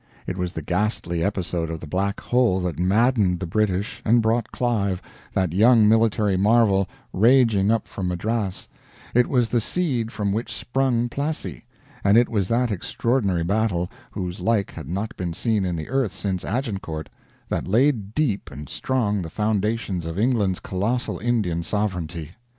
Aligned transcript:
It 0.25 0.35
was 0.35 0.53
the 0.53 0.63
ghastly 0.63 1.23
episode 1.23 1.69
of 1.69 1.79
the 1.79 1.85
Black 1.85 2.21
Hole 2.21 2.59
that 2.61 2.79
maddened 2.79 3.39
the 3.39 3.45
British 3.45 4.01
and 4.03 4.19
brought 4.19 4.51
Clive, 4.51 4.99
that 5.33 5.53
young 5.53 5.87
military 5.87 6.37
marvel, 6.37 6.89
raging 7.13 7.69
up 7.69 7.87
from 7.87 8.07
Madras; 8.07 8.67
it 9.13 9.27
was 9.27 9.49
the 9.49 9.61
seed 9.61 10.11
from 10.11 10.31
which 10.31 10.51
sprung 10.51 11.07
Plassey; 11.07 11.65
and 12.03 12.17
it 12.17 12.29
was 12.29 12.47
that 12.47 12.71
extraordinary 12.71 13.43
battle, 13.43 13.91
whose 14.09 14.39
like 14.39 14.71
had 14.71 14.87
not 14.87 15.15
been 15.17 15.33
seen 15.33 15.65
in 15.65 15.75
the 15.75 15.87
earth 15.89 16.13
since 16.13 16.43
Agincourt, 16.43 17.07
that 17.49 17.67
laid 17.67 18.15
deep 18.15 18.49
and 18.49 18.69
strong 18.69 19.21
the 19.21 19.29
foundations 19.29 20.07
of 20.07 20.17
England's 20.17 20.59
colossal 20.59 21.19
Indian 21.19 21.61
sovereignty. 21.61 22.31